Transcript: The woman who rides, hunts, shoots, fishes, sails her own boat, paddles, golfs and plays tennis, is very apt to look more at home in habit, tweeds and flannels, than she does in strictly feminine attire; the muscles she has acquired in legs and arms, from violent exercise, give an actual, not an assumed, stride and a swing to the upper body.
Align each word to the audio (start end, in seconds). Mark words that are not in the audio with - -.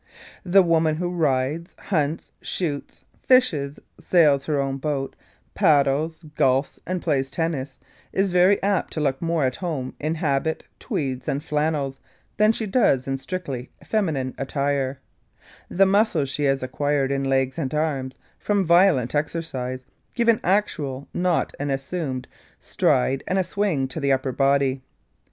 The 0.43 0.63
woman 0.63 0.95
who 0.95 1.11
rides, 1.11 1.75
hunts, 1.77 2.31
shoots, 2.41 3.03
fishes, 3.21 3.79
sails 3.99 4.47
her 4.47 4.59
own 4.59 4.77
boat, 4.79 5.15
paddles, 5.53 6.23
golfs 6.35 6.79
and 6.87 7.03
plays 7.03 7.29
tennis, 7.29 7.77
is 8.11 8.31
very 8.31 8.59
apt 8.63 8.93
to 8.93 8.99
look 8.99 9.21
more 9.21 9.43
at 9.43 9.57
home 9.57 9.93
in 9.99 10.15
habit, 10.15 10.63
tweeds 10.79 11.27
and 11.27 11.43
flannels, 11.43 11.99
than 12.37 12.51
she 12.51 12.65
does 12.65 13.07
in 13.07 13.19
strictly 13.19 13.69
feminine 13.85 14.33
attire; 14.39 14.99
the 15.69 15.85
muscles 15.85 16.29
she 16.29 16.45
has 16.45 16.63
acquired 16.63 17.11
in 17.11 17.23
legs 17.23 17.59
and 17.59 17.71
arms, 17.71 18.17
from 18.39 18.65
violent 18.65 19.13
exercise, 19.13 19.85
give 20.15 20.27
an 20.27 20.39
actual, 20.43 21.07
not 21.13 21.53
an 21.59 21.69
assumed, 21.69 22.27
stride 22.59 23.23
and 23.27 23.37
a 23.37 23.43
swing 23.43 23.87
to 23.89 23.99
the 23.99 24.11
upper 24.11 24.31
body. 24.31 24.81